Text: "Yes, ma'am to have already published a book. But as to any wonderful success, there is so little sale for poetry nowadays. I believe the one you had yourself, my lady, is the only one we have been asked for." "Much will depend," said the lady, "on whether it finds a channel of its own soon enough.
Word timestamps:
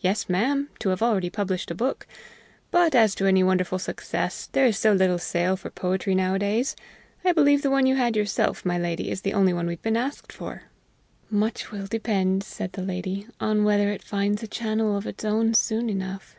"Yes, 0.00 0.28
ma'am 0.28 0.68
to 0.80 0.88
have 0.88 1.00
already 1.00 1.30
published 1.30 1.70
a 1.70 1.76
book. 1.76 2.08
But 2.72 2.92
as 2.92 3.14
to 3.14 3.26
any 3.26 3.44
wonderful 3.44 3.78
success, 3.78 4.48
there 4.50 4.66
is 4.66 4.76
so 4.76 4.92
little 4.92 5.16
sale 5.20 5.56
for 5.56 5.70
poetry 5.70 6.12
nowadays. 6.12 6.74
I 7.24 7.30
believe 7.30 7.62
the 7.62 7.70
one 7.70 7.86
you 7.86 7.94
had 7.94 8.16
yourself, 8.16 8.64
my 8.66 8.78
lady, 8.80 9.12
is 9.12 9.20
the 9.20 9.32
only 9.32 9.52
one 9.52 9.68
we 9.68 9.74
have 9.74 9.82
been 9.82 9.96
asked 9.96 10.32
for." 10.32 10.62
"Much 11.30 11.70
will 11.70 11.86
depend," 11.86 12.42
said 12.42 12.72
the 12.72 12.82
lady, 12.82 13.28
"on 13.38 13.62
whether 13.62 13.92
it 13.92 14.02
finds 14.02 14.42
a 14.42 14.48
channel 14.48 14.96
of 14.96 15.06
its 15.06 15.24
own 15.24 15.54
soon 15.54 15.88
enough. 15.88 16.34